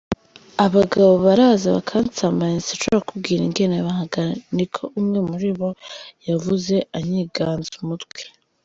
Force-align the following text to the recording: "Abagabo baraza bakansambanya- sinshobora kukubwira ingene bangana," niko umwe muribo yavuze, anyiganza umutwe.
"Abagabo 0.65 1.11
baraza 1.25 1.67
bakansambanya- 1.77 2.57
sinshobora 2.65 3.01
kukubwira 3.03 3.41
ingene 3.47 3.75
bangana," 3.87 4.33
niko 4.55 4.81
umwe 4.99 5.19
muribo 5.29 5.67
yavuze, 6.27 6.75
anyiganza 6.97 7.73
umutwe. 7.83 8.21